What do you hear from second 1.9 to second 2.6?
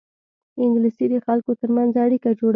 اړیکه جوړوي